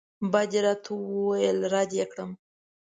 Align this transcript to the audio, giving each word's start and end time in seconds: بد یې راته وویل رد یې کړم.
بد 0.31 0.49
یې 0.55 0.61
راته 0.65 0.89
وویل 0.95 1.57
رد 1.73 1.91
یې 1.99 2.05
کړم. 2.11 2.31